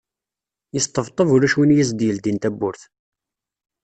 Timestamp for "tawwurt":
2.37-2.81